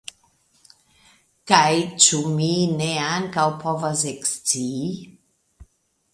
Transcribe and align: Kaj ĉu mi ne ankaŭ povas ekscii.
Kaj 1.51 1.75
ĉu 2.05 2.21
mi 2.39 2.49
ne 2.81 2.89
ankaŭ 3.11 3.45
povas 3.61 4.03
ekscii. 4.15 4.91